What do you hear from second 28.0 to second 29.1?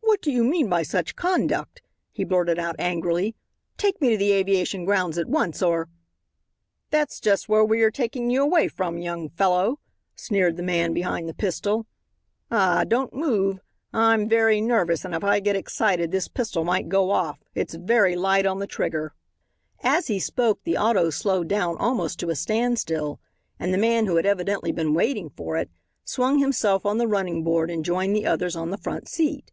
the others on the front